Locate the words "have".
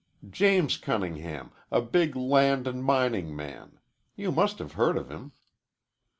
4.57-4.71